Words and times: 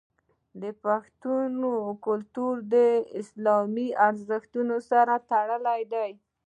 پښتون 0.83 1.51
کلتور 2.05 2.53
د 2.73 2.75
اسلامي 3.19 3.87
ارزښتونو 4.07 4.75
سره 4.89 5.13
تړلی 5.31 5.81
دی. 5.93 6.11